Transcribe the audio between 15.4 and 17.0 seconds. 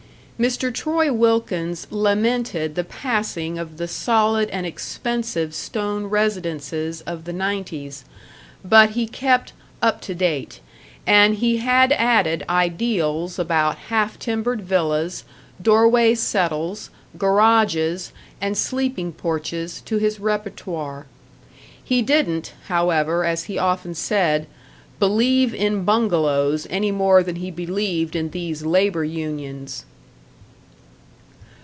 doorway settles,